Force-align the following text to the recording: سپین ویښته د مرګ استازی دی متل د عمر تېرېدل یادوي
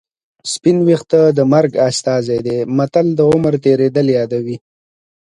سپین 0.51 0.77
ویښته 0.87 1.19
د 1.37 1.39
مرګ 1.53 1.71
استازی 1.89 2.39
دی 2.45 2.57
متل 2.77 3.07
د 3.15 3.19
عمر 3.31 3.53
تېرېدل 3.65 4.07
یادوي 4.17 4.57